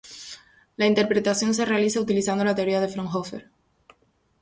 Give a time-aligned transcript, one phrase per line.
[0.77, 3.51] La interpretación se realiza utilizando la teoría de Fraunhofer.